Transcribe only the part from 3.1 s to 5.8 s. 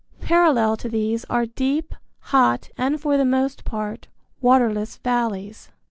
the most part waterless valleys.